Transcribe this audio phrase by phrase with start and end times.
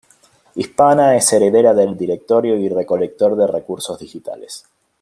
[0.55, 4.65] Hispana es heredera del Directorio y Recolector de Recursos Digitales.